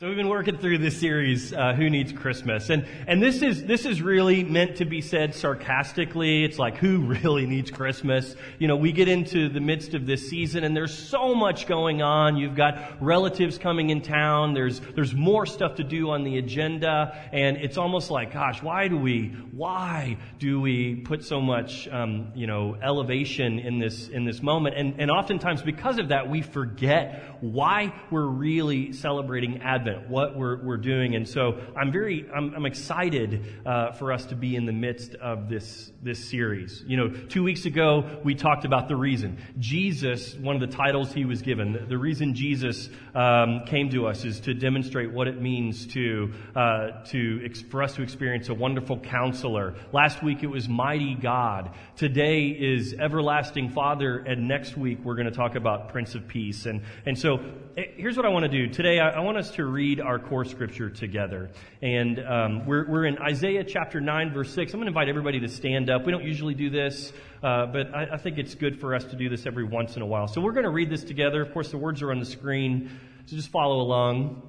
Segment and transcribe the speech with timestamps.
[0.00, 3.64] So we've been working through this series, uh, "Who Needs Christmas," and and this is
[3.64, 6.42] this is really meant to be said sarcastically.
[6.42, 8.34] It's like, who really needs Christmas?
[8.58, 12.00] You know, we get into the midst of this season, and there's so much going
[12.00, 12.38] on.
[12.38, 14.54] You've got relatives coming in town.
[14.54, 18.88] There's there's more stuff to do on the agenda, and it's almost like, gosh, why
[18.88, 24.24] do we why do we put so much um, you know elevation in this in
[24.24, 24.76] this moment?
[24.78, 30.62] And and oftentimes because of that, we forget why we're really celebrating Advent what we're,
[30.62, 31.14] we're doing.
[31.14, 35.14] And so I'm very, I'm, I'm excited uh, for us to be in the midst
[35.14, 36.82] of this, this series.
[36.86, 39.38] You know, two weeks ago, we talked about the reason.
[39.58, 44.24] Jesus, one of the titles he was given, the reason Jesus um, came to us
[44.24, 48.98] is to demonstrate what it means to, uh, to, for us to experience a wonderful
[48.98, 49.74] counselor.
[49.92, 51.70] Last week it was mighty God.
[51.96, 54.18] Today is everlasting Father.
[54.18, 56.66] And next week we're going to talk about Prince of Peace.
[56.66, 57.40] And, and so
[57.76, 58.68] eh, here's what I want to do.
[58.72, 61.48] Today I, I want us to read read our core scripture together.
[61.80, 64.74] And um, we're, we're in Isaiah chapter 9, verse 6.
[64.74, 66.04] I'm going to invite everybody to stand up.
[66.04, 69.16] We don't usually do this, uh, but I, I think it's good for us to
[69.16, 70.28] do this every once in a while.
[70.28, 71.40] So we're going to read this together.
[71.40, 72.90] Of course, the words are on the screen,
[73.24, 74.42] so just follow along.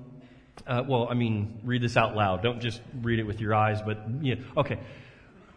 [0.67, 2.43] Uh, well, I mean, read this out loud.
[2.43, 4.79] Don't just read it with your eyes, but, yeah, okay.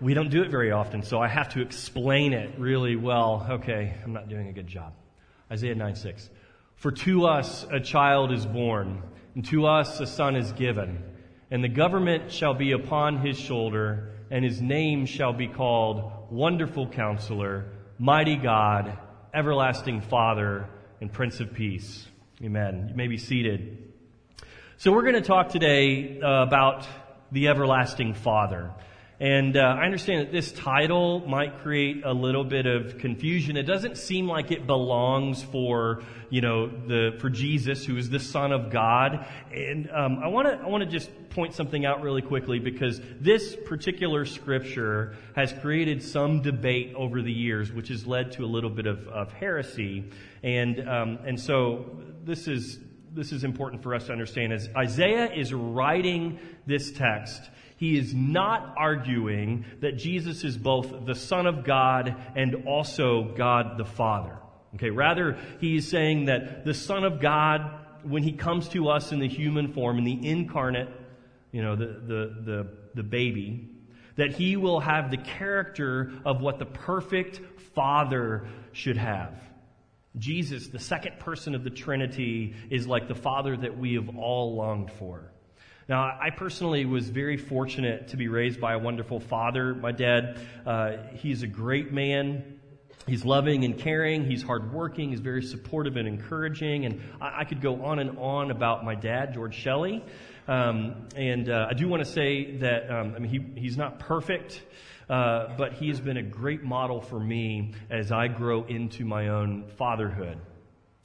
[0.00, 3.44] We don't do it very often, so I have to explain it really well.
[3.50, 4.92] Okay, I'm not doing a good job.
[5.50, 6.30] Isaiah 9 6.
[6.76, 9.02] For to us a child is born
[9.34, 11.02] and to us a son is given,
[11.50, 16.88] and the government shall be upon his shoulder, and his name shall be called Wonderful
[16.88, 17.66] Counselor,
[17.98, 18.98] Mighty God,
[19.32, 20.68] Everlasting Father,
[21.00, 22.06] and Prince of Peace.
[22.42, 22.88] Amen.
[22.90, 23.92] You may be seated.
[24.76, 26.86] So we're going to talk today uh, about
[27.30, 28.72] the Everlasting Father.
[29.20, 33.56] And uh, I understand that this title might create a little bit of confusion.
[33.56, 38.18] It doesn't seem like it belongs for, you know, the for Jesus, who is the
[38.18, 39.24] Son of God.
[39.52, 43.00] And um, I want to I want to just point something out really quickly because
[43.20, 48.46] this particular scripture has created some debate over the years, which has led to a
[48.46, 50.10] little bit of, of heresy.
[50.42, 52.80] And um, and so this is
[53.12, 54.52] this is important for us to understand.
[54.52, 57.42] As Isaiah is writing this text
[57.76, 63.78] he is not arguing that Jesus is both the Son of God and also God
[63.78, 64.38] the Father.
[64.76, 67.70] Okay, rather, he is saying that the Son of God,
[68.02, 70.88] when he comes to us in the human form, in the incarnate,
[71.52, 73.70] you know, the, the, the, the baby,
[74.16, 77.40] that he will have the character of what the perfect
[77.74, 79.34] Father should have.
[80.16, 84.54] Jesus, the second person of the Trinity, is like the Father that we have all
[84.54, 85.32] longed for.
[85.86, 89.74] Now, I personally was very fortunate to be raised by a wonderful father.
[89.74, 92.58] My dad, uh, he's a great man.
[93.06, 94.24] He's loving and caring.
[94.24, 95.10] He's hardworking.
[95.10, 96.86] He's very supportive and encouraging.
[96.86, 100.02] And I, I could go on and on about my dad, George Shelley.
[100.48, 103.98] Um, and uh, I do want to say that um, I mean he, he's not
[103.98, 104.62] perfect,
[105.10, 109.28] uh, but he has been a great model for me as I grow into my
[109.28, 110.38] own fatherhood.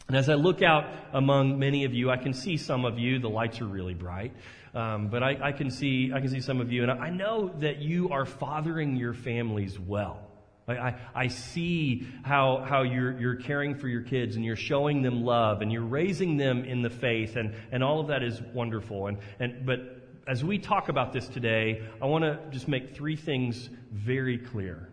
[0.09, 3.19] And as I look out among many of you, I can see some of you.
[3.19, 4.33] The lights are really bright.
[4.73, 7.53] Um, but I, I, can see, I can see some of you, and I know
[7.59, 10.19] that you are fathering your families well.
[10.67, 15.03] I, I, I see how, how you're, you're caring for your kids and you're showing
[15.03, 18.41] them love and you're raising them in the faith and, and all of that is
[18.41, 19.07] wonderful.
[19.07, 23.15] And, and, but as we talk about this today, I want to just make three
[23.15, 24.89] things very clear.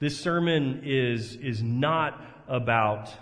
[0.00, 3.12] This sermon is, is not about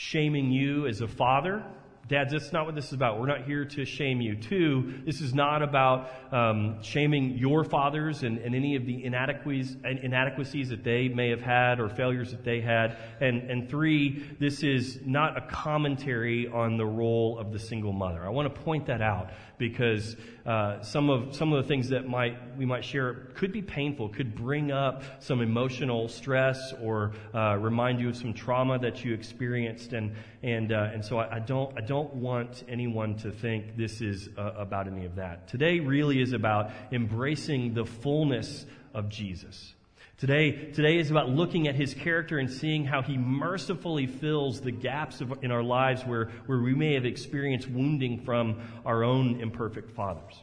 [0.00, 1.62] shaming you as a father.
[2.10, 3.20] Dads, that's not what this is about.
[3.20, 4.34] We're not here to shame you.
[4.34, 9.76] Two, this is not about um, shaming your fathers and, and any of the inadequacies,
[9.84, 12.98] inadequacies that they may have had or failures that they had.
[13.20, 18.24] And, and three, this is not a commentary on the role of the single mother.
[18.24, 19.30] I want to point that out
[19.60, 20.16] because
[20.46, 24.08] uh, some of some of the things that might we might share could be painful,
[24.08, 29.12] could bring up some emotional stress or uh, remind you of some trauma that you
[29.12, 33.76] experienced, and and uh, and so I, I, don't I don't want anyone to think
[33.76, 35.48] this is uh, about any of that.
[35.48, 39.74] Today really is about embracing the fullness of Jesus.
[40.18, 44.70] Today, today is about looking at his character and seeing how he mercifully fills the
[44.70, 49.40] gaps of, in our lives where, where we may have experienced wounding from our own
[49.40, 50.34] imperfect fathers.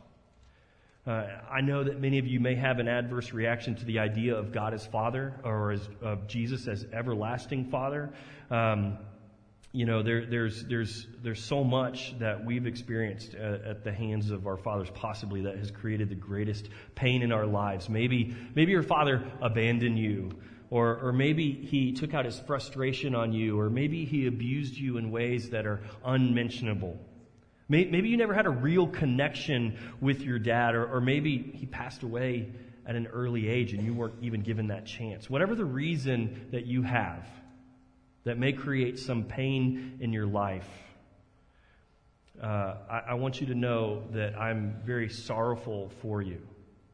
[1.05, 4.35] Uh, I know that many of you may have an adverse reaction to the idea
[4.35, 8.11] of God as Father or as of Jesus as everlasting Father.
[8.49, 8.97] Um,
[9.71, 14.31] you know, there, there's there's there's so much that we've experienced at, at, the hands
[14.31, 17.89] of our fathers, possibly that has created the greatest pain in our lives.
[17.89, 20.31] Maybe maybe your father abandoned you,
[20.69, 24.97] or or maybe he took out his frustration on you, or maybe he abused you
[24.97, 26.97] in ways that are unmentionable.
[27.69, 32.03] Maybe you never had a real connection with your dad, or, or maybe he passed
[32.03, 32.53] away
[32.85, 35.29] at an early age and you weren't even given that chance.
[35.29, 37.27] Whatever the reason that you have
[38.27, 40.67] that may create some pain in your life,
[42.41, 46.39] uh, I, I, want you to know that I'm very sorrowful for you.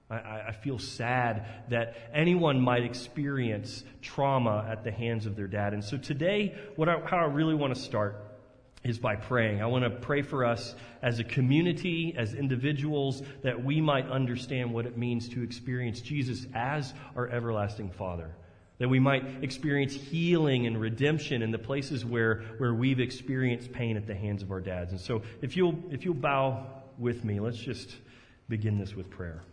[0.09, 5.73] I, I feel sad that anyone might experience trauma at the hands of their dad.
[5.73, 8.15] And so today, what I, how I really want to start
[8.83, 9.61] is by praying.
[9.61, 14.73] I want to pray for us as a community, as individuals, that we might understand
[14.73, 18.35] what it means to experience Jesus as our everlasting Father.
[18.79, 23.97] That we might experience healing and redemption in the places where, where we've experienced pain
[23.97, 24.91] at the hands of our dads.
[24.91, 26.65] And so if you'll, if you'll bow
[26.97, 27.95] with me, let's just
[28.49, 29.43] begin this with prayer.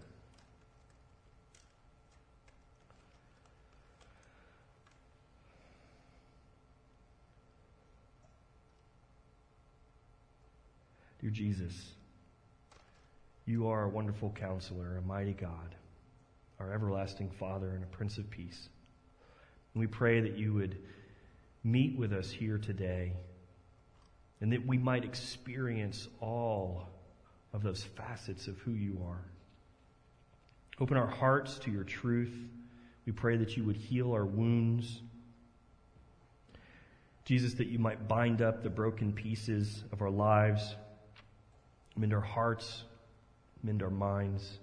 [11.21, 11.93] Dear Jesus,
[13.45, 15.75] you are a wonderful counselor, a mighty God,
[16.59, 18.71] our everlasting Father, and a Prince of Peace.
[19.75, 20.77] We pray that you would
[21.63, 23.13] meet with us here today
[24.41, 26.89] and that we might experience all
[27.53, 29.25] of those facets of who you are.
[30.81, 32.35] Open our hearts to your truth.
[33.07, 35.03] We pray that you would heal our wounds.
[37.25, 40.75] Jesus, that you might bind up the broken pieces of our lives
[41.97, 42.85] mend our hearts,
[43.63, 44.59] mend our minds.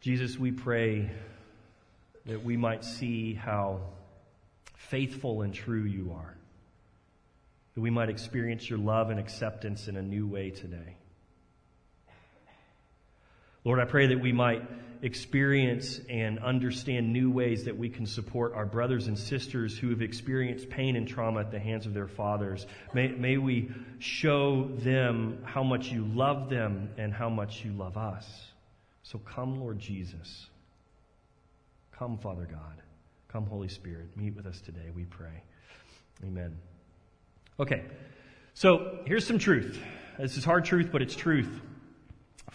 [0.00, 1.10] Jesus, we pray
[2.26, 3.80] that we might see how
[4.76, 6.36] faithful and true you are,
[7.74, 10.96] that we might experience your love and acceptance in a new way today.
[13.64, 14.62] Lord, I pray that we might
[15.02, 20.00] experience and understand new ways that we can support our brothers and sisters who have
[20.00, 22.66] experienced pain and trauma at the hands of their fathers.
[22.94, 27.96] May, may we show them how much you love them and how much you love
[27.96, 28.26] us.
[29.02, 30.48] So come, Lord Jesus.
[32.02, 32.82] Come, Father God.
[33.28, 34.16] Come, Holy Spirit.
[34.16, 35.44] Meet with us today, we pray.
[36.24, 36.58] Amen.
[37.60, 37.84] Okay,
[38.54, 39.80] so here's some truth.
[40.18, 41.60] This is hard truth, but it's truth.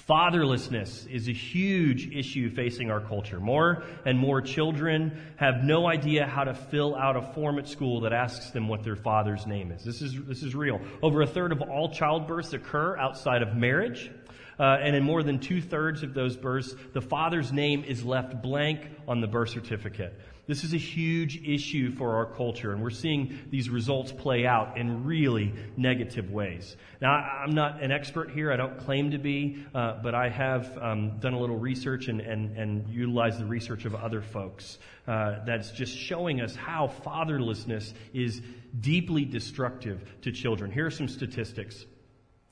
[0.06, 3.40] Fatherlessness is a huge issue facing our culture.
[3.40, 8.02] More and more children have no idea how to fill out a form at school
[8.02, 9.84] that asks them what their father's name is.
[9.84, 10.80] This is, this is real.
[11.02, 14.12] Over a third of all childbirths occur outside of marriage.
[14.60, 18.42] Uh, and in more than two thirds of those births, the father's name is left
[18.42, 20.20] blank on the birth certificate.
[20.48, 24.78] This is a huge issue for our culture, and we're seeing these results play out
[24.78, 26.78] in really negative ways.
[27.02, 28.50] Now, I'm not an expert here.
[28.54, 32.22] I don't claim to be, uh, but I have um, done a little research and,
[32.22, 37.94] and, and utilized the research of other folks uh, that's just showing us how fatherlessness
[38.14, 38.42] is
[38.80, 40.72] deeply destructive to children.
[40.72, 41.86] Here are some statistics.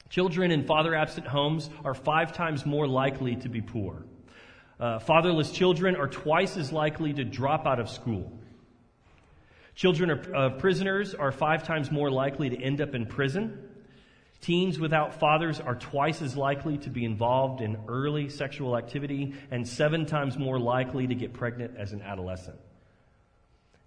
[0.09, 4.03] Children in father absent homes are five times more likely to be poor.
[4.79, 8.31] Uh, fatherless children are twice as likely to drop out of school.
[9.75, 13.57] Children of uh, prisoners are five times more likely to end up in prison.
[14.41, 19.67] Teens without fathers are twice as likely to be involved in early sexual activity and
[19.67, 22.57] seven times more likely to get pregnant as an adolescent.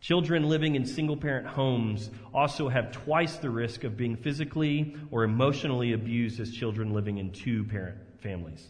[0.01, 5.25] Children living in single parent homes also have twice the risk of being physically or
[5.25, 8.69] emotionally abused as children living in two parent families.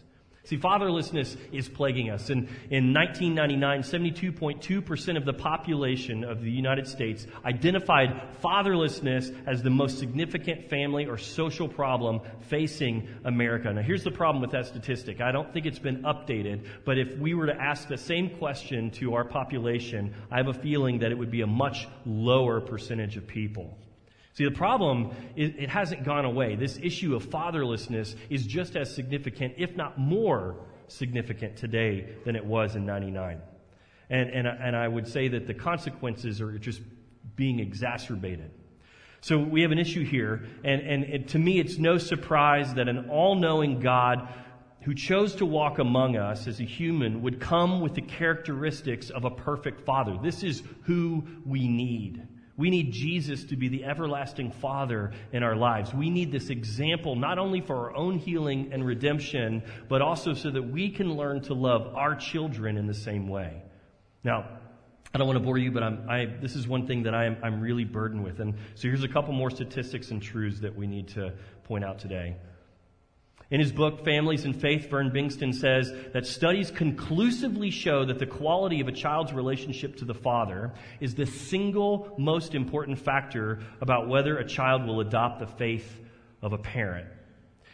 [0.49, 2.31] See, fatherlessness is plaguing us.
[2.31, 9.69] And in 1999, 72.2% of the population of the United States identified fatherlessness as the
[9.69, 13.71] most significant family or social problem facing America.
[13.71, 15.21] Now, here's the problem with that statistic.
[15.21, 18.89] I don't think it's been updated, but if we were to ask the same question
[18.93, 23.17] to our population, I have a feeling that it would be a much lower percentage
[23.17, 23.77] of people.
[24.33, 26.55] See, the problem, is it hasn't gone away.
[26.55, 30.55] This issue of fatherlessness is just as significant, if not more
[30.87, 33.41] significant today than it was in 99.
[34.09, 36.81] And, and, and I would say that the consequences are just
[37.35, 38.51] being exacerbated.
[39.21, 42.87] So we have an issue here, and, and it, to me, it's no surprise that
[42.87, 44.29] an all knowing God
[44.83, 49.25] who chose to walk among us as a human would come with the characteristics of
[49.25, 50.17] a perfect father.
[50.23, 52.25] This is who we need.
[52.59, 55.93] We need Jesus to be the everlasting Father in our lives.
[55.93, 60.51] We need this example not only for our own healing and redemption, but also so
[60.51, 63.61] that we can learn to love our children in the same way.
[64.25, 64.59] Now,
[65.13, 67.27] I don't want to bore you, but I'm, I, this is one thing that I
[67.27, 68.41] am, I'm really burdened with.
[68.41, 71.31] And so here's a couple more statistics and truths that we need to
[71.63, 72.35] point out today.
[73.51, 78.27] In his book, Families and Faith, Vern Bengtson says that studies conclusively show that the
[78.27, 84.07] quality of a child's relationship to the father is the single most important factor about
[84.07, 85.99] whether a child will adopt the faith
[86.43, 87.07] of a parent.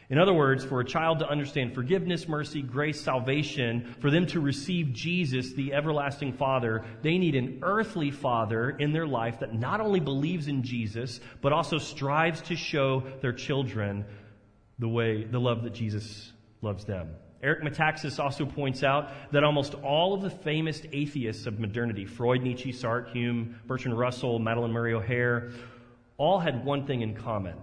[0.09, 4.39] In other words, for a child to understand forgiveness, mercy, grace, salvation, for them to
[4.39, 9.81] receive Jesus, the everlasting Father, they need an earthly Father in their life that not
[9.81, 14.05] only believes in Jesus, but also strives to show their children
[14.79, 17.09] the way, the love that Jesus loves them.
[17.43, 22.41] Eric Metaxas also points out that almost all of the famous atheists of modernity, Freud,
[22.41, 25.51] Nietzsche, Sartre, Hume, Bertrand Russell, Madalyn Murray O'Hair,
[26.17, 27.55] all had one thing in common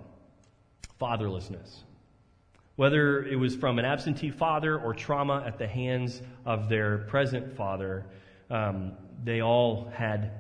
[1.01, 1.83] fatherlessness.
[2.77, 7.57] Whether it was from an absentee father or trauma at the hands of their present
[7.57, 8.07] father,
[8.51, 8.93] um,
[9.25, 10.33] they all had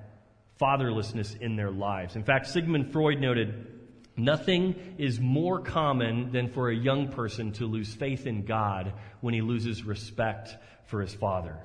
[0.60, 2.14] fatherlessness in their lives.
[2.14, 3.71] In fact, Sigmund Freud noted
[4.16, 9.32] Nothing is more common than for a young person to lose faith in God when
[9.32, 11.58] he loses respect for his father.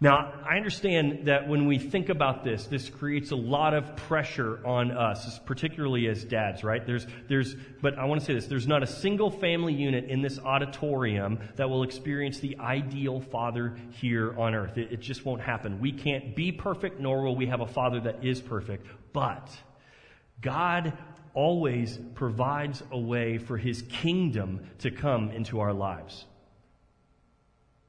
[0.00, 4.60] Now, I understand that when we think about this, this creates a lot of pressure
[4.66, 6.84] on us, particularly as dads, right?
[6.84, 10.20] There's, there's, but I want to say this, there's not a single family unit in
[10.20, 14.76] this auditorium that will experience the ideal father here on earth.
[14.76, 15.80] It, it just won't happen.
[15.80, 18.86] We can't be perfect, nor will we have a father that is perfect.
[19.14, 19.48] But
[20.42, 20.92] God
[21.34, 26.24] always provides a way for his kingdom to come into our lives.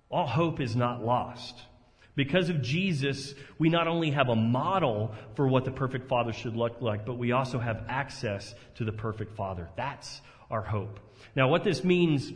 [0.09, 1.55] All hope is not lost.
[2.15, 6.55] Because of Jesus, we not only have a model for what the perfect father should
[6.55, 9.69] look like, but we also have access to the perfect father.
[9.75, 10.99] That's our hope.
[11.35, 12.31] Now, what this means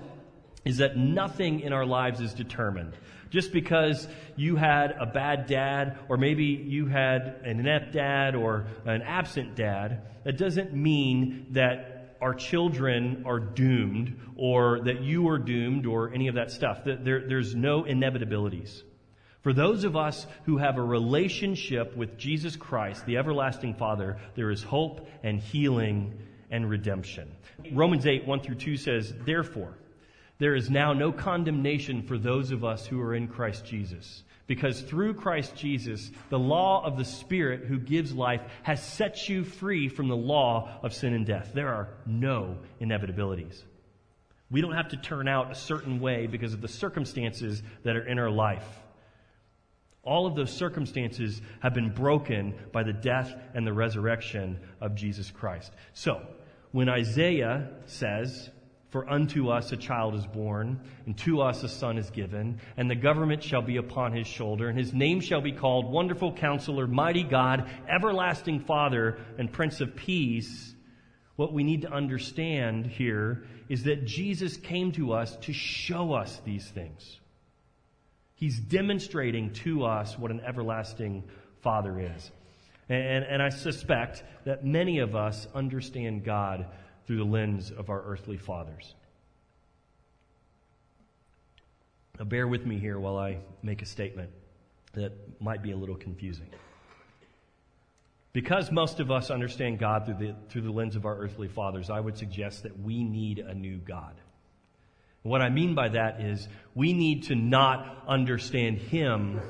[0.66, 2.94] is that nothing in our lives is determined.
[3.30, 8.66] Just because you had a bad dad, or maybe you had an inept dad or
[8.86, 15.38] an absent dad, that doesn't mean that our children are doomed or that you are
[15.38, 16.82] doomed or any of that stuff.
[16.84, 18.82] There, there's no inevitabilities.
[19.42, 24.52] For those of us who have a relationship with Jesus Christ, the everlasting Father, there
[24.52, 26.20] is hope and healing
[26.52, 27.32] and redemption.
[27.72, 29.78] Romans 8, 1 through 2 says, Therefore,
[30.40, 34.24] there is now no condemnation for those of us who are in Christ Jesus.
[34.48, 39.44] Because through Christ Jesus, the law of the Spirit who gives life has set you
[39.44, 41.52] free from the law of sin and death.
[41.54, 43.62] There are no inevitabilities.
[44.50, 48.08] We don't have to turn out a certain way because of the circumstances that are
[48.08, 48.66] in our life.
[50.02, 55.30] All of those circumstances have been broken by the death and the resurrection of Jesus
[55.30, 55.72] Christ.
[55.94, 56.26] So,
[56.72, 58.50] when Isaiah says,
[58.90, 62.90] for unto us a child is born, and to us a son is given, and
[62.90, 66.88] the government shall be upon his shoulder, and his name shall be called Wonderful Counselor,
[66.88, 70.74] Mighty God, Everlasting Father, and Prince of Peace.
[71.36, 76.42] What we need to understand here is that Jesus came to us to show us
[76.44, 77.20] these things.
[78.34, 81.26] He's demonstrating to us what an everlasting
[81.62, 82.32] Father is.
[82.90, 86.66] And, and I suspect that many of us understand God
[87.10, 88.94] through the lens of our earthly fathers.
[92.20, 94.30] Now, bear with me here while I make a statement
[94.94, 96.50] that might be a little confusing.
[98.32, 101.90] Because most of us understand God through the, through the lens of our earthly fathers,
[101.90, 104.14] I would suggest that we need a new God.
[105.24, 109.42] What I mean by that is we need to not understand Him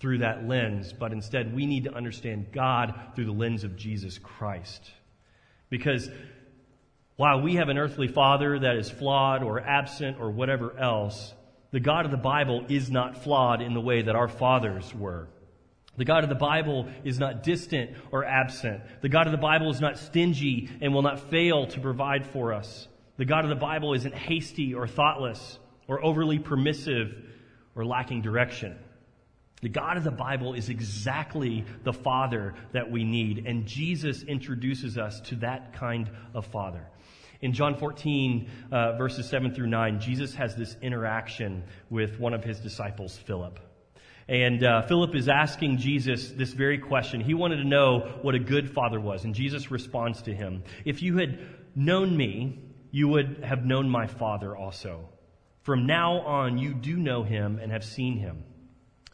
[0.00, 4.18] through that lens, but instead we need to understand God through the lens of Jesus
[4.18, 4.90] Christ.
[5.70, 6.10] Because
[7.20, 11.34] while we have an earthly father that is flawed or absent or whatever else,
[11.70, 15.28] the God of the Bible is not flawed in the way that our fathers were.
[15.98, 18.80] The God of the Bible is not distant or absent.
[19.02, 22.54] The God of the Bible is not stingy and will not fail to provide for
[22.54, 22.88] us.
[23.18, 25.58] The God of the Bible isn't hasty or thoughtless
[25.88, 27.14] or overly permissive
[27.74, 28.78] or lacking direction.
[29.60, 34.96] The God of the Bible is exactly the Father that we need, and Jesus introduces
[34.96, 36.86] us to that kind of Father.
[37.42, 42.44] In John 14, uh, verses 7 through 9, Jesus has this interaction with one of
[42.44, 43.58] his disciples, Philip.
[44.28, 47.20] And uh, Philip is asking Jesus this very question.
[47.20, 49.24] He wanted to know what a good father was.
[49.24, 51.40] And Jesus responds to him If you had
[51.74, 52.58] known me,
[52.90, 55.08] you would have known my father also.
[55.62, 58.44] From now on, you do know him and have seen him.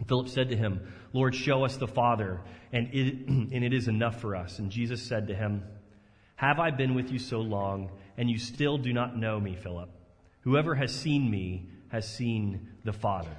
[0.06, 2.42] Philip said to him, Lord, show us the Father,
[2.73, 4.59] and it, and it is enough for us.
[4.59, 5.62] And Jesus said to him,
[6.37, 9.90] Have I been with you so long, and you still do not know me, Philip?
[10.42, 13.37] Whoever has seen me has seen the Father.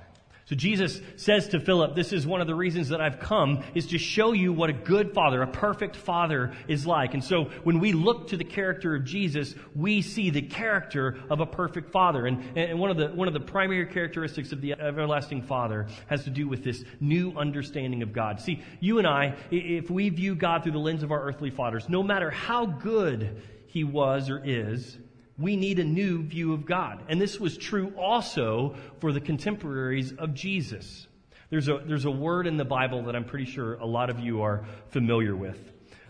[0.48, 3.88] So Jesus says to Philip, this is one of the reasons that I've come is
[3.88, 7.14] to show you what a good father, a perfect father is like.
[7.14, 11.42] And so when we look to the character of Jesus, we see the character of
[11.42, 12.28] a perfect father.
[12.28, 16.24] And, and one of the, one of the primary characteristics of the everlasting father has
[16.24, 18.40] to do with this new understanding of God.
[18.40, 21.90] See, you and I, if we view God through the lens of our earthly fathers,
[21.90, 23.42] no matter how good
[23.78, 24.98] he was or is,
[25.38, 27.04] we need a new view of God.
[27.10, 31.06] And this was true also for the contemporaries of Jesus.
[31.52, 34.20] There's a, there's a word in the Bible that I'm pretty sure a lot of
[34.20, 35.60] you are familiar with.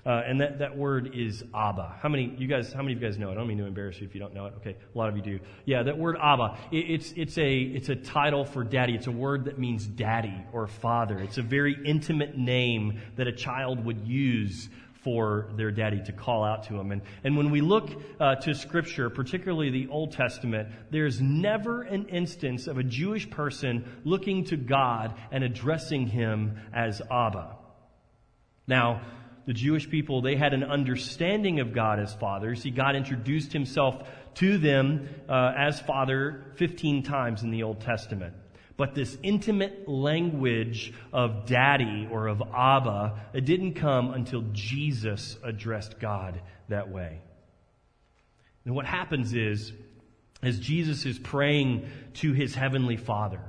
[0.05, 1.97] Uh, and that, that word is Abba.
[2.01, 2.71] How many you guys?
[2.71, 3.33] How many of you guys know it?
[3.33, 4.53] I don't mean to embarrass you if you don't know it.
[4.55, 5.39] Okay, a lot of you do.
[5.65, 6.57] Yeah, that word Abba.
[6.71, 8.95] It, it's it's a it's a title for daddy.
[8.95, 11.19] It's a word that means daddy or father.
[11.19, 14.69] It's a very intimate name that a child would use
[15.04, 16.92] for their daddy to call out to them.
[16.92, 17.89] And, and when we look
[18.20, 24.01] uh, to Scripture, particularly the Old Testament, there's never an instance of a Jewish person
[24.04, 27.56] looking to God and addressing him as Abba.
[28.68, 29.01] Now,
[29.46, 32.54] the Jewish people, they had an understanding of God as Father.
[32.56, 38.34] See, God introduced himself to them uh, as Father 15 times in the Old Testament.
[38.77, 46.00] But this intimate language of daddy or of Abba, it didn't come until Jesus addressed
[46.00, 47.19] God that way.
[48.65, 49.74] And what happens is,
[50.43, 53.41] as Jesus is praying to his heavenly Father,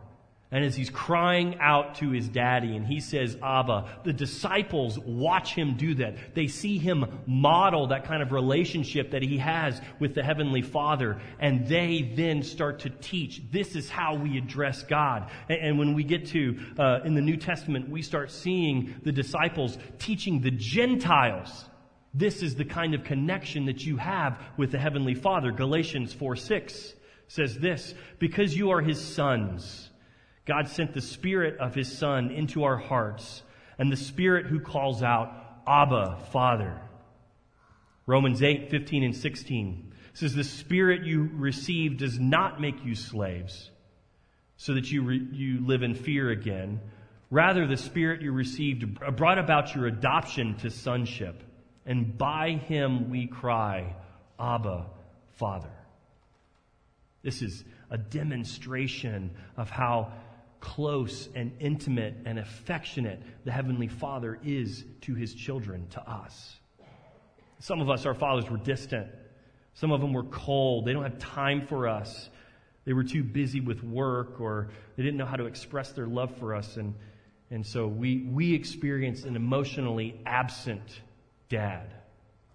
[0.51, 5.55] and as he's crying out to his daddy and he says, Abba, the disciples watch
[5.55, 6.35] him do that.
[6.35, 11.21] They see him model that kind of relationship that he has with the Heavenly Father.
[11.39, 15.31] And they then start to teach, this is how we address God.
[15.51, 19.77] And, when we get to, uh, in the New Testament, we start seeing the disciples
[19.99, 21.67] teaching the Gentiles.
[22.15, 25.53] This is the kind of connection that you have with the Heavenly Father.
[25.53, 26.95] Galatians 4 6
[27.29, 29.88] says this, because you are his sons.
[30.49, 33.43] God sent the Spirit of His Son into our hearts,
[33.79, 35.31] and the Spirit who calls out,
[35.67, 36.81] Abba, Father.
[38.07, 43.71] Romans 8, 15 and 16 says, The Spirit you receive does not make you slaves,
[44.57, 46.81] so that you, re- you live in fear again.
[47.31, 51.43] Rather, the Spirit you received brought about your adoption to sonship,
[51.85, 53.95] and by Him we cry,
[54.41, 54.87] Abba,
[55.35, 55.69] Father.
[57.23, 60.13] This is a demonstration of how
[60.61, 66.57] close and intimate and affectionate the Heavenly Father is to His children, to us.
[67.61, 69.09] Some of us, our fathers, were distant.
[69.75, 70.85] Some of them were cold.
[70.85, 72.31] They don't have time for us.
[72.85, 76.37] They were too busy with work or they didn't know how to express their love
[76.39, 76.77] for us.
[76.77, 76.95] And,
[77.51, 81.01] and so we, we experienced an emotionally absent
[81.49, 81.93] dad,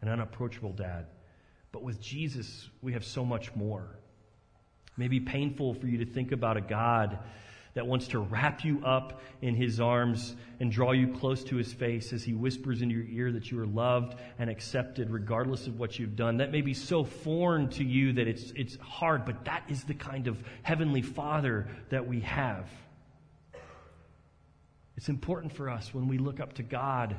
[0.01, 1.05] an unapproachable dad.
[1.71, 3.99] But with Jesus, we have so much more.
[4.87, 7.19] It may be painful for you to think about a God
[7.73, 11.73] that wants to wrap you up in his arms and draw you close to his
[11.73, 15.79] face as he whispers in your ear that you are loved and accepted regardless of
[15.79, 16.37] what you've done.
[16.37, 19.95] That may be so foreign to you that it's, it's hard, but that is the
[19.95, 22.69] kind of heavenly father that we have.
[24.95, 27.15] It's important for us when we look up to God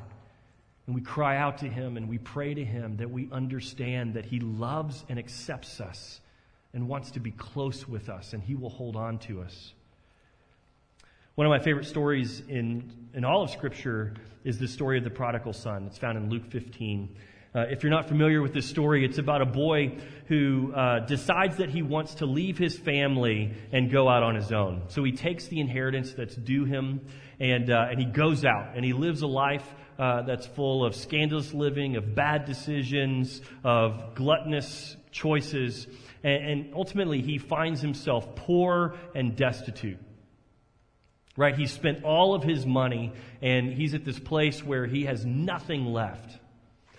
[0.87, 4.25] and we cry out to him and we pray to him that we understand that
[4.25, 6.21] he loves and accepts us
[6.73, 9.75] and wants to be close with us and he will hold on to us.
[11.37, 15.11] One of my favorite stories in, in all of Scripture is the story of the
[15.11, 15.87] prodigal son.
[15.89, 17.17] It's found in Luke 15.
[17.53, 21.57] Uh, if you're not familiar with this story, it's about a boy who uh, decides
[21.57, 24.85] that he wants to leave his family and go out on his own.
[24.87, 27.01] So he takes the inheritance that's due him
[27.41, 29.69] and, uh, and he goes out and he lives a life
[29.99, 35.89] uh, that's full of scandalous living, of bad decisions, of gluttonous choices.
[36.23, 39.99] And, and ultimately, he finds himself poor and destitute.
[41.37, 41.57] Right?
[41.57, 45.87] He's spent all of his money and he's at this place where he has nothing
[45.87, 46.39] left.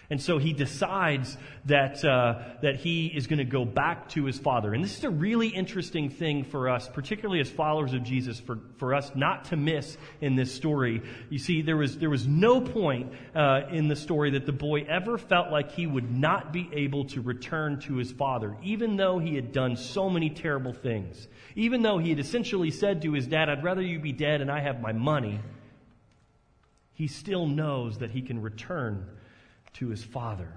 [0.09, 4.37] And so he decides that, uh, that he is going to go back to his
[4.37, 4.73] father.
[4.73, 8.59] And this is a really interesting thing for us, particularly as followers of Jesus, for,
[8.77, 11.01] for us not to miss in this story.
[11.29, 14.85] You see, there was, there was no point uh, in the story that the boy
[14.87, 19.17] ever felt like he would not be able to return to his father, even though
[19.17, 21.27] he had done so many terrible things.
[21.55, 24.51] Even though he had essentially said to his dad, I'd rather you be dead and
[24.51, 25.39] I have my money,
[26.93, 29.05] he still knows that he can return
[29.75, 30.51] to his father.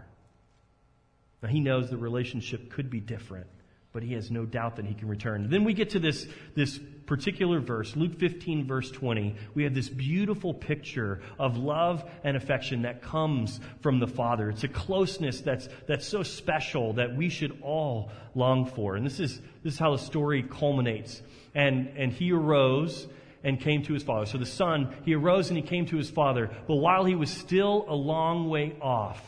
[1.42, 3.46] Now, he knows the relationship could be different
[3.92, 5.48] but he has no doubt that he can return.
[5.48, 9.35] Then we get to this, this particular verse, Luke 15, verse 20.
[9.54, 14.50] We have this beautiful picture of love and affection that comes from the Father.
[14.50, 18.94] It's a closeness that's, that's so special that we should all long for.
[18.94, 21.22] And this is, this is how the story culminates.
[21.54, 23.07] And, and he arose
[23.44, 24.27] and came to his father.
[24.27, 26.51] So the son, he arose and he came to his father.
[26.66, 29.22] But while he was still a long way off,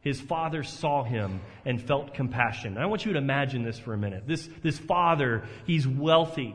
[0.00, 2.78] his father saw him and felt compassion.
[2.78, 4.22] I want you to imagine this for a minute.
[4.26, 6.54] This, this father, he's wealthy.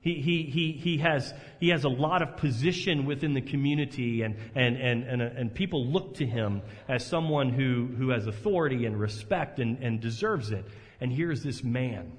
[0.00, 4.36] He, he, he, he, has, he has a lot of position within the community, and,
[4.54, 8.98] and, and, and, and people look to him as someone who, who has authority and
[8.98, 10.64] respect and, and deserves it.
[11.00, 12.12] And here's this man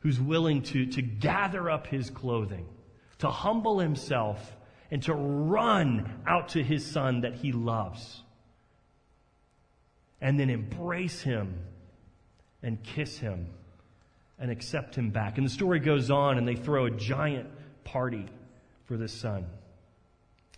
[0.00, 2.66] who's willing to, to gather up his clothing,
[3.20, 4.56] to humble himself,
[4.90, 8.22] and to run out to his son that he loves
[10.20, 11.58] and then embrace him
[12.62, 13.46] and kiss him
[14.38, 15.38] and accept him back.
[15.38, 17.48] And the story goes on, and they throw a giant
[17.84, 18.26] party
[18.86, 19.46] for this son.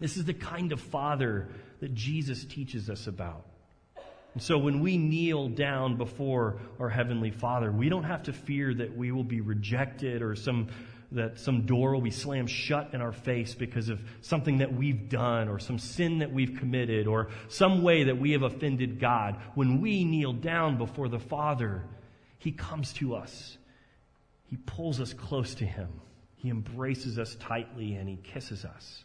[0.01, 1.49] This is the kind of father
[1.81, 3.45] that Jesus teaches us about.
[4.35, 8.73] And so when we kneel down before our Heavenly Father, we don't have to fear
[8.73, 10.69] that we will be rejected or some
[11.15, 15.09] that some door will be slammed shut in our face because of something that we've
[15.09, 19.41] done or some sin that we've committed or some way that we have offended God.
[19.55, 21.85] When we kneel down before the Father,
[22.39, 23.57] He comes to us.
[24.47, 25.89] He pulls us close to Him.
[26.37, 29.05] He embraces us tightly and He kisses us.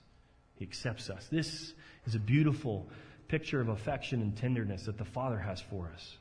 [0.55, 1.27] He accepts us.
[1.31, 1.73] This
[2.05, 2.89] is a beautiful
[3.27, 6.17] picture of affection and tenderness that the Father has for us.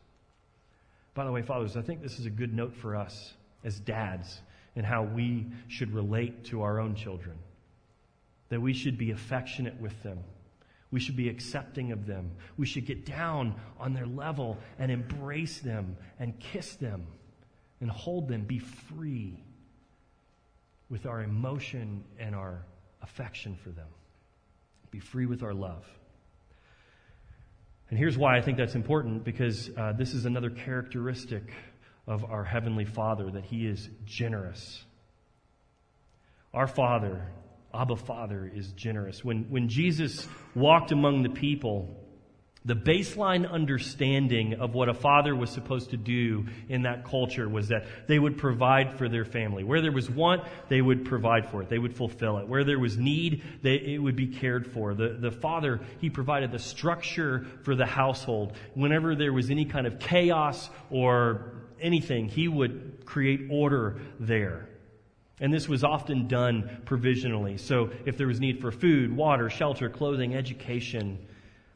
[1.14, 3.32] By the way, fathers, I think this is a good note for us
[3.64, 4.42] as dads
[4.76, 7.36] and how we should relate to our own children.
[8.50, 10.18] That we should be affectionate with them.
[10.90, 12.30] We should be accepting of them.
[12.56, 17.06] We should get down on their level and embrace them and kiss them
[17.80, 18.42] and hold them.
[18.42, 19.42] Be free
[20.88, 22.64] with our emotion and our
[23.02, 23.88] affection for them.
[24.90, 25.84] Be free with our love.
[27.90, 31.52] And here's why I think that's important because uh, this is another characteristic
[32.06, 34.84] of our Heavenly Father, that He is generous.
[36.54, 37.26] Our Father,
[37.74, 39.24] Abba Father, is generous.
[39.24, 42.02] When, when Jesus walked among the people,
[42.66, 47.68] the baseline understanding of what a father was supposed to do in that culture was
[47.68, 49.62] that they would provide for their family.
[49.62, 51.68] Where there was want, they would provide for it.
[51.68, 52.48] They would fulfill it.
[52.48, 54.94] Where there was need, they, it would be cared for.
[54.94, 58.54] The, the father, he provided the structure for the household.
[58.74, 64.68] Whenever there was any kind of chaos or anything, he would create order there.
[65.40, 67.58] And this was often done provisionally.
[67.58, 71.18] So if there was need for food, water, shelter, clothing, education,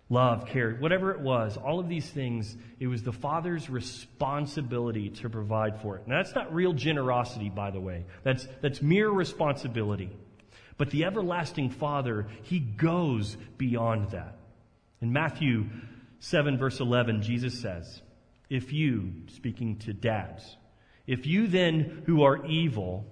[0.09, 5.29] love, care, whatever it was, all of these things, it was the father's responsibility to
[5.29, 6.09] provide for it.
[6.09, 8.05] Now that's not real generosity, by the way.
[8.23, 10.11] That's, that's mere responsibility.
[10.79, 14.39] But the everlasting father, he goes beyond that.
[15.03, 15.67] In Matthew
[16.21, 18.01] 7 verse 11, Jesus says,
[18.51, 20.57] if you, speaking to dads,
[21.07, 23.07] if you then who are evil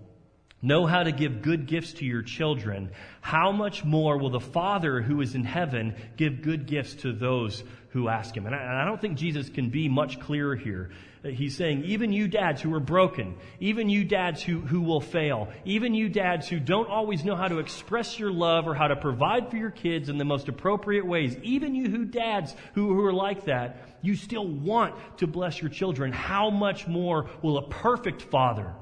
[0.61, 2.90] know how to give good gifts to your children,
[3.21, 7.62] how much more will the Father who is in heaven give good gifts to those
[7.90, 8.47] who ask him?
[8.47, 10.90] And I, I don't think Jesus can be much clearer here.
[11.25, 15.49] He's saying, even you dads who are broken, even you dads who, who will fail,
[15.64, 18.97] even you dads who don't always know how to express your love or how to
[18.97, 23.05] provide for your kids in the most appropriate ways, even you who dads who, who
[23.05, 26.12] are like that, you still want to bless your children.
[26.12, 28.73] How much more will a perfect father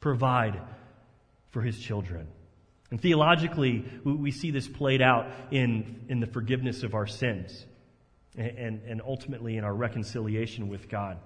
[0.00, 0.60] provide
[1.50, 2.28] for his children?
[2.90, 7.64] And theologically, we see this played out in, in the forgiveness of our sins
[8.36, 11.18] and, and ultimately in our reconciliation with God.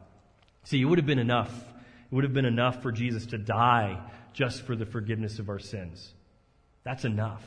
[0.65, 1.53] See, it would have been enough.
[1.53, 4.01] It would have been enough for Jesus to die
[4.35, 6.13] just for the forgiveness of our sins.
[6.83, 7.43] That's enough,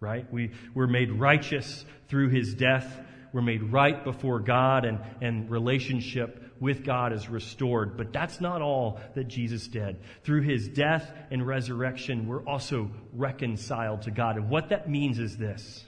[0.00, 0.30] right?
[0.30, 3.00] We, we're made righteous through his death.
[3.32, 7.96] We're made right before God and, and relationship with God is restored.
[7.96, 9.98] But that's not all that Jesus did.
[10.24, 14.36] Through his death and resurrection, we're also reconciled to God.
[14.36, 15.84] And what that means is this.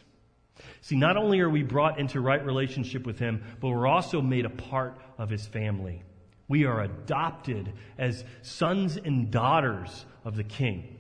[0.81, 4.45] See, not only are we brought into right relationship with him, but we're also made
[4.45, 6.03] a part of his family.
[6.49, 10.97] We are adopted as sons and daughters of the King.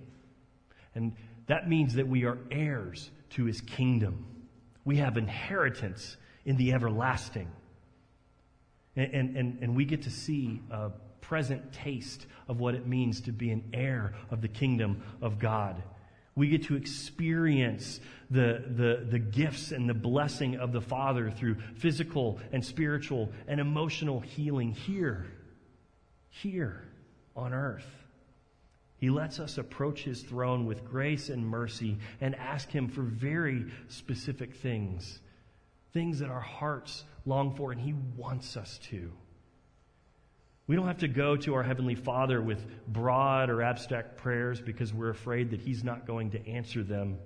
[0.94, 4.26] And that means that we are heirs to his kingdom.
[4.84, 7.50] We have inheritance in the everlasting.
[8.98, 13.32] And, and, and, we get to see a present taste of what it means to
[13.32, 15.80] be an heir of the kingdom of God.
[16.34, 21.56] We get to experience the, the, the gifts and the blessing of the Father through
[21.76, 25.26] physical and spiritual and emotional healing here
[26.30, 26.84] here
[27.36, 27.86] on earth.
[28.96, 33.66] He lets us approach his throne with grace and mercy and ask him for very
[33.86, 35.20] specific things,
[35.92, 39.12] things that our hearts long for, and he wants us to.
[40.66, 44.92] We don't have to go to our Heavenly Father with broad or abstract prayers because
[44.92, 47.18] we're afraid that He's not going to answer them.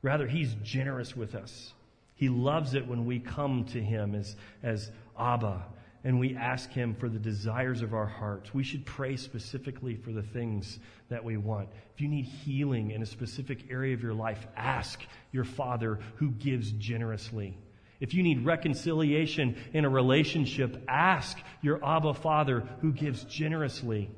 [0.00, 1.74] Rather, He's generous with us.
[2.14, 5.62] He loves it when we come to Him as, as Abba
[6.04, 8.54] and we ask Him for the desires of our hearts.
[8.54, 10.78] We should pray specifically for the things
[11.10, 11.68] that we want.
[11.94, 16.30] If you need healing in a specific area of your life, ask your Father who
[16.30, 17.58] gives generously.
[18.00, 24.10] If you need reconciliation in a relationship, ask your Abba Father who gives generously.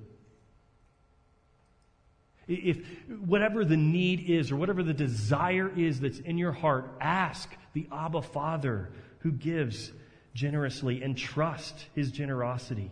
[2.46, 2.84] If
[3.24, 7.86] whatever the need is or whatever the desire is that's in your heart, ask the
[7.92, 8.90] Abba Father
[9.20, 9.92] who gives
[10.34, 12.90] generously and trust his generosity.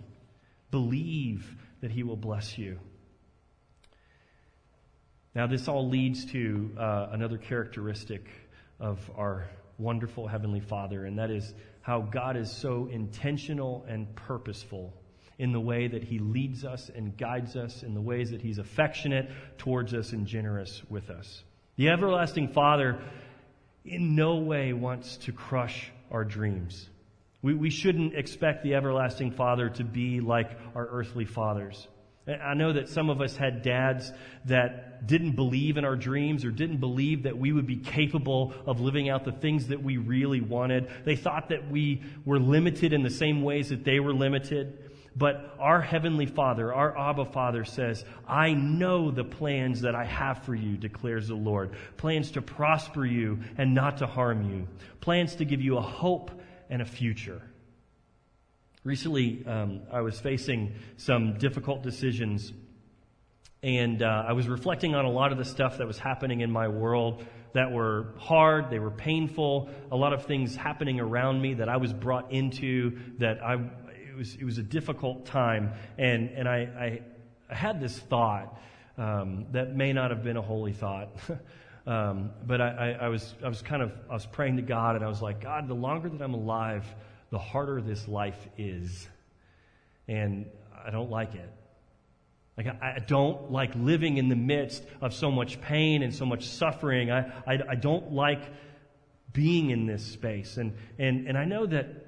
[0.70, 2.78] Believe that he will bless you.
[5.34, 8.26] Now, this all leads to uh, another characteristic
[8.80, 14.92] of our wonderful Heavenly Father, and that is how God is so intentional and purposeful
[15.38, 18.58] in the way that He leads us and guides us, in the ways that He's
[18.58, 21.44] affectionate towards us and generous with us.
[21.76, 23.00] The everlasting Father
[23.84, 26.88] in no way wants to crush our dreams.
[27.40, 31.86] We, we shouldn't expect the everlasting Father to be like our earthly fathers.
[32.28, 34.12] I know that some of us had dads
[34.44, 38.80] that didn't believe in our dreams or didn't believe that we would be capable of
[38.80, 40.90] living out the things that we really wanted.
[41.04, 44.90] They thought that we were limited in the same ways that they were limited.
[45.16, 50.44] But our Heavenly Father, our Abba Father says, I know the plans that I have
[50.44, 51.72] for you, declares the Lord.
[51.96, 54.68] Plans to prosper you and not to harm you.
[55.00, 56.30] Plans to give you a hope
[56.70, 57.42] and a future.
[58.84, 62.52] Recently, um, I was facing some difficult decisions,
[63.62, 66.50] and uh, I was reflecting on a lot of the stuff that was happening in
[66.50, 71.54] my world that were hard, they were painful, a lot of things happening around me
[71.54, 75.72] that I was brought into that I, it was, it was a difficult time.
[75.96, 77.00] And, and I, I,
[77.50, 78.60] I had this thought
[78.96, 81.08] um, that may not have been a holy thought.
[81.86, 84.94] um, but I, I, I, was, I was kind of, I was praying to God
[84.94, 86.84] and I was like, God, the longer that I'm alive,
[87.30, 89.08] the harder this life is.
[90.06, 90.46] And
[90.86, 91.50] I don't like it.
[92.56, 96.44] Like, I, don't like living in the midst of so much pain and so much
[96.44, 97.08] suffering.
[97.08, 98.42] I, I, I don't like
[99.32, 100.56] being in this space.
[100.56, 102.06] And, and, and I know that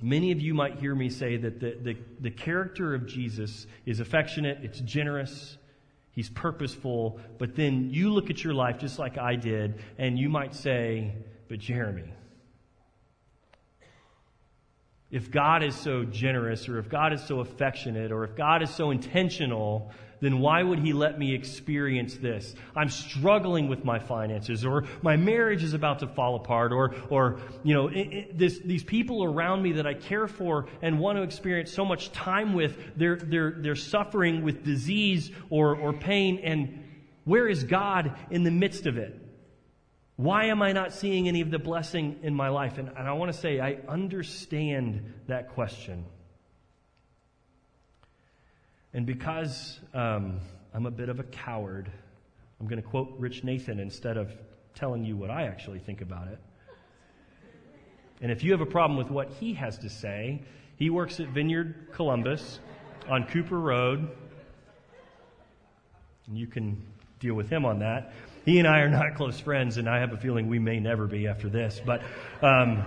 [0.00, 4.00] many of you might hear me say that the, the, the character of Jesus is
[4.00, 5.58] affectionate, it's generous,
[6.12, 10.30] he's purposeful, but then you look at your life just like I did, and you
[10.30, 11.12] might say,
[11.48, 12.10] but Jeremy,
[15.14, 18.70] if God is so generous or if God is so affectionate or if God is
[18.70, 22.56] so intentional, then why would He let me experience this?
[22.74, 27.38] I'm struggling with my finances or my marriage is about to fall apart or, or,
[27.62, 31.16] you know, it, it, this, these people around me that I care for and want
[31.16, 36.40] to experience so much time with, they're, they're, they're suffering with disease or, or pain
[36.42, 36.82] and
[37.22, 39.23] where is God in the midst of it?
[40.16, 42.78] Why am I not seeing any of the blessing in my life?
[42.78, 46.04] And, and I want to say, I understand that question.
[48.92, 50.40] And because um,
[50.72, 51.90] I'm a bit of a coward,
[52.60, 54.32] I'm going to quote Rich Nathan instead of
[54.74, 56.38] telling you what I actually think about it.
[58.20, 60.42] And if you have a problem with what he has to say,
[60.76, 62.60] he works at Vineyard Columbus
[63.08, 64.08] on Cooper Road.
[66.28, 66.80] And you can
[67.18, 68.12] deal with him on that.
[68.44, 71.06] He and I are not close friends, and I have a feeling we may never
[71.06, 71.80] be after this.
[71.84, 72.02] But,
[72.42, 72.84] um,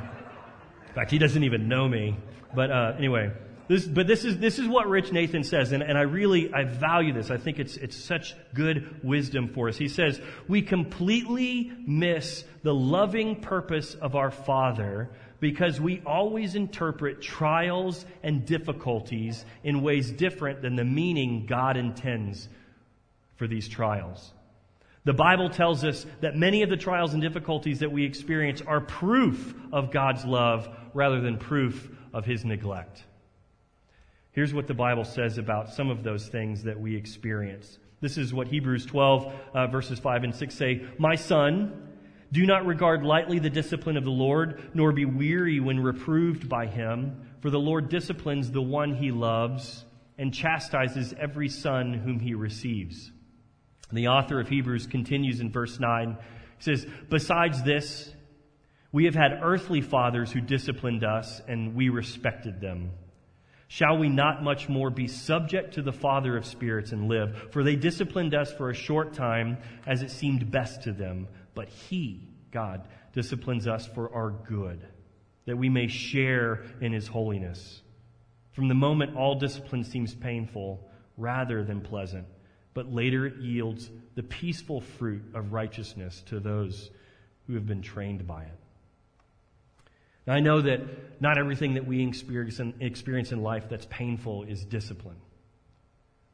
[0.88, 2.18] in fact, he doesn't even know me.
[2.56, 3.32] But uh, anyway,
[3.68, 6.64] this, but this is this is what Rich Nathan says, and, and I really I
[6.64, 7.30] value this.
[7.30, 9.78] I think it's it's such good wisdom for us.
[9.78, 15.10] He says we completely miss the loving purpose of our Father
[15.42, 22.48] because we always interpret trials and difficulties in ways different than the meaning God intends
[23.36, 24.34] for these trials.
[25.08, 28.82] The Bible tells us that many of the trials and difficulties that we experience are
[28.82, 33.06] proof of God's love rather than proof of His neglect.
[34.34, 37.80] Here's what the Bible says about some of those things that we experience.
[38.02, 41.88] This is what Hebrews 12, uh, verses 5 and 6 say My son,
[42.34, 46.68] do not regard lightly the discipline of the Lord, nor be weary when reproved by
[46.68, 49.86] him, for the Lord disciplines the one he loves
[50.18, 53.14] and chastises every son whom he receives.
[53.92, 56.18] The author of Hebrews continues in verse 9.
[56.58, 58.14] He says, Besides this,
[58.92, 62.92] we have had earthly fathers who disciplined us, and we respected them.
[63.70, 67.52] Shall we not much more be subject to the Father of spirits and live?
[67.52, 71.68] For they disciplined us for a short time as it seemed best to them, but
[71.68, 74.88] He, God, disciplines us for our good,
[75.46, 77.82] that we may share in His holiness.
[78.54, 82.26] From the moment all discipline seems painful rather than pleasant,
[82.78, 86.92] but later it yields the peaceful fruit of righteousness to those
[87.48, 88.60] who have been trained by it.
[90.28, 90.82] Now, I know that
[91.20, 95.16] not everything that we experience in, experience in life that's painful is discipline.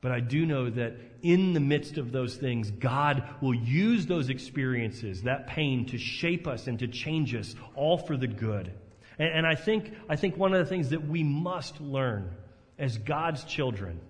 [0.01, 4.29] But I do know that in the midst of those things, God will use those
[4.29, 8.69] experiences, that pain, to shape us and to change us, all for the good.
[9.17, 12.35] And, and I think, I think one of the things that we must learn
[12.77, 14.01] as God's children,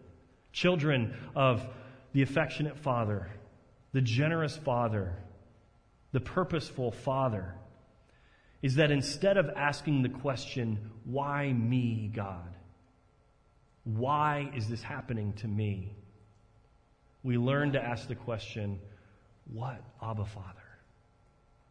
[0.51, 1.63] children of
[2.13, 3.29] the affectionate Father,
[3.91, 5.13] the generous Father,
[6.11, 7.55] the purposeful Father,
[8.61, 12.55] is that instead of asking the question, why me, God?
[13.83, 15.93] Why is this happening to me?
[17.23, 18.79] We learn to ask the question,
[19.51, 20.47] what, Abba Father,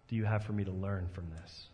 [0.09, 1.69] do you have for me to learn from this?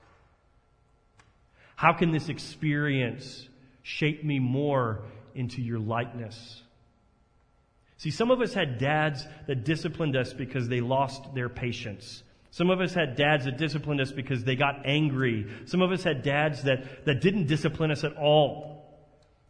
[1.75, 3.49] How can this experience
[3.83, 5.03] shape me more
[5.35, 6.63] into your likeness?
[7.99, 12.23] See, some of us had dads that disciplined us because they lost their patience.
[12.51, 15.47] Some of us had dads that disciplined us because they got angry.
[15.67, 18.79] Some of us had dads that, that didn't discipline us at all.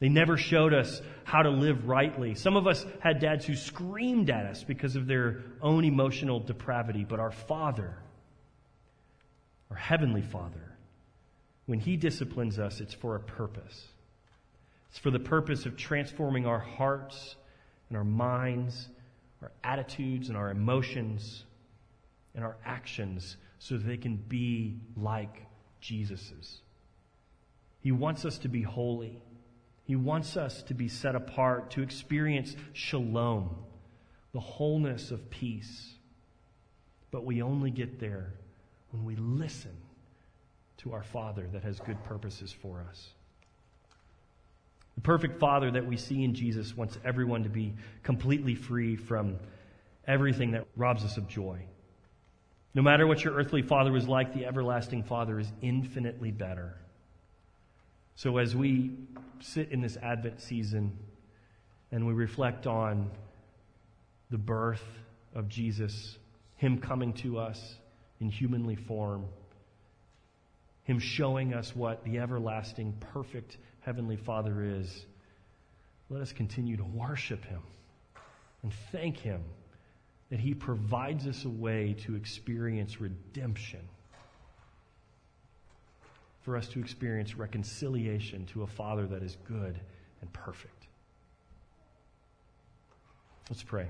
[0.01, 2.35] They never showed us how to live rightly.
[2.35, 7.05] Some of us had dads who screamed at us because of their own emotional depravity.
[7.05, 7.99] But our Father,
[9.71, 10.77] our Heavenly Father,
[11.67, 13.89] when He disciplines us, it's for a purpose.
[14.91, 17.37] It's for the purpose of transforming our hearts
[17.89, 18.89] and our minds,
[19.43, 21.45] our attitudes and our emotions
[22.35, 25.47] and our actions so that they can be like
[25.81, 26.61] Jesus's.
[27.81, 29.23] He wants us to be holy.
[29.85, 33.57] He wants us to be set apart, to experience shalom,
[34.33, 35.95] the wholeness of peace.
[37.11, 38.35] But we only get there
[38.91, 39.77] when we listen
[40.79, 43.09] to our Father that has good purposes for us.
[44.99, 49.37] The perfect Father that we see in Jesus wants everyone to be completely free from
[50.09, 51.61] everything that robs us of joy.
[52.75, 56.75] No matter what your earthly father was like, the everlasting Father is infinitely better.
[58.17, 58.91] So as we
[59.39, 60.99] sit in this Advent season
[61.93, 63.09] and we reflect on
[64.33, 64.83] the birth
[65.33, 66.19] of Jesus,
[66.57, 67.77] Him coming to us
[68.19, 69.27] in humanly form,
[70.83, 75.07] Him showing us what the everlasting, perfect Heavenly Father is,
[76.11, 77.63] let us continue to worship Him
[78.63, 79.43] and thank Him
[80.31, 83.81] that He provides us a way to experience redemption,
[86.43, 89.79] for us to experience reconciliation to a Father that is good
[90.21, 90.87] and perfect.
[93.49, 93.89] Let's pray.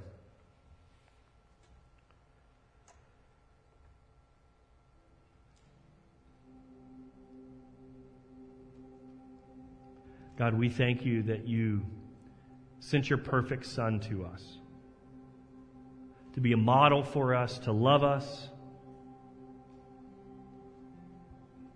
[10.38, 11.83] God, we thank you that you
[12.79, 14.59] sent your perfect Son to us
[16.35, 18.48] to be a model for us, to love us,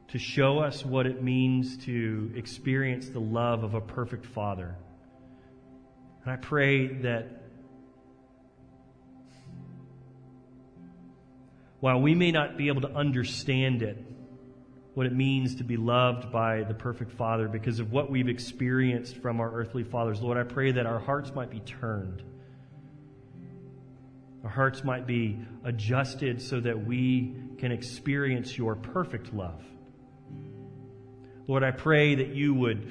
[0.07, 4.77] to show us what it means to experience the love of a perfect Father.
[6.22, 7.42] And I pray that
[11.81, 14.12] while we may not be able to understand it,
[14.95, 19.17] what it means to be loved by the perfect Father because of what we've experienced
[19.17, 22.23] from our earthly fathers, Lord, I pray that our hearts might be turned
[24.45, 29.63] our hearts might be adjusted so that we can experience your perfect love.
[31.47, 32.91] Lord, I pray that you would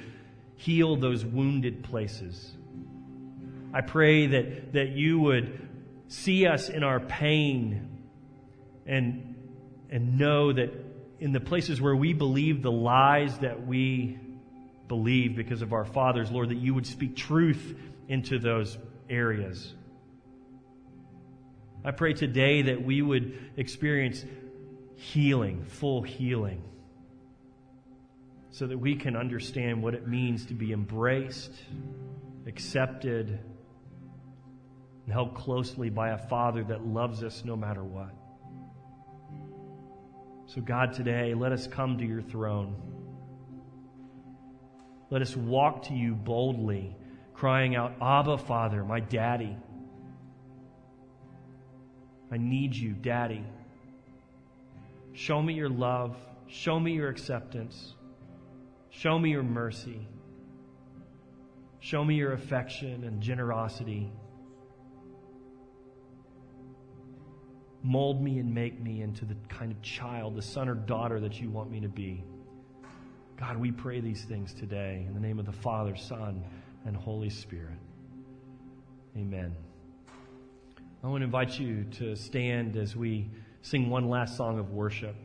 [0.56, 2.56] heal those wounded places.
[3.74, 5.68] I pray that, that you would
[6.08, 8.02] see us in our pain
[8.86, 9.34] and,
[9.90, 10.70] and know that
[11.22, 14.18] in the places where we believe the lies that we
[14.88, 17.76] believe because of our fathers, Lord, that you would speak truth
[18.08, 18.76] into those
[19.08, 19.72] areas.
[21.84, 24.24] I pray today that we would experience
[24.96, 26.64] healing, full healing,
[28.50, 31.52] so that we can understand what it means to be embraced,
[32.48, 33.38] accepted,
[35.04, 38.12] and held closely by a Father that loves us no matter what.
[40.54, 42.76] So, God, today, let us come to your throne.
[45.08, 46.94] Let us walk to you boldly,
[47.32, 49.56] crying out, Abba, Father, my daddy.
[52.30, 53.42] I need you, Daddy.
[55.14, 56.18] Show me your love.
[56.48, 57.94] Show me your acceptance.
[58.90, 60.06] Show me your mercy.
[61.80, 64.12] Show me your affection and generosity.
[67.82, 71.40] Mold me and make me into the kind of child, the son or daughter that
[71.40, 72.22] you want me to be.
[73.38, 76.44] God, we pray these things today in the name of the Father, Son,
[76.86, 77.78] and Holy Spirit.
[79.16, 79.54] Amen.
[81.02, 83.28] I want to invite you to stand as we
[83.62, 85.16] sing one last song of worship.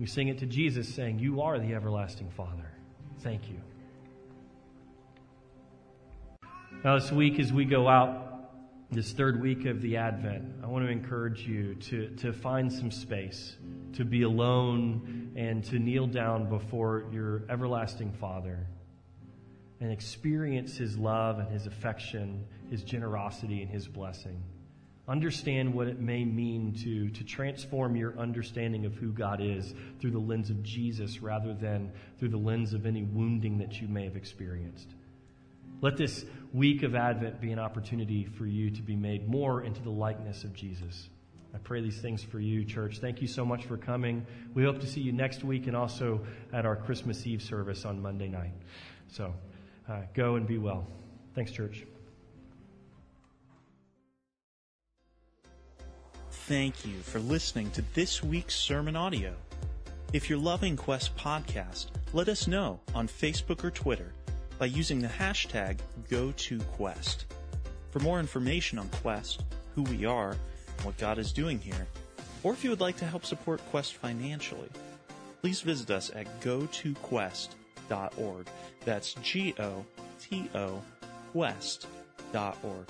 [0.00, 2.72] We sing it to Jesus, saying, You are the everlasting Father.
[3.20, 3.60] Thank you.
[6.84, 8.27] Now, this week, as we go out,
[8.90, 12.90] this third week of the Advent, I want to encourage you to, to find some
[12.90, 13.56] space,
[13.92, 18.66] to be alone, and to kneel down before your everlasting Father
[19.80, 24.42] and experience His love and His affection, His generosity and His blessing.
[25.06, 30.12] Understand what it may mean to, to transform your understanding of who God is through
[30.12, 34.04] the lens of Jesus rather than through the lens of any wounding that you may
[34.04, 34.94] have experienced.
[35.80, 39.80] Let this week of Advent be an opportunity for you to be made more into
[39.80, 41.08] the likeness of Jesus.
[41.54, 42.98] I pray these things for you, church.
[42.98, 44.26] Thank you so much for coming.
[44.54, 46.20] We hope to see you next week and also
[46.52, 48.52] at our Christmas Eve service on Monday night.
[49.06, 49.32] So
[49.88, 50.86] uh, go and be well.
[51.34, 51.84] Thanks, church.
[56.30, 59.34] Thank you for listening to this week's sermon audio.
[60.12, 64.12] If you're loving Quest Podcast, let us know on Facebook or Twitter
[64.58, 65.78] by using the hashtag
[66.10, 67.24] GoToQuest.
[67.90, 69.44] For more information on Quest,
[69.74, 71.86] who we are, and what God is doing here,
[72.42, 74.68] or if you would like to help support Quest financially,
[75.40, 78.46] please visit us at gotoquest.org.
[78.84, 79.84] That's G O
[80.20, 80.82] T O
[81.32, 82.86] Quest.org.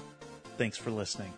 [0.56, 1.32] Thanks for listening.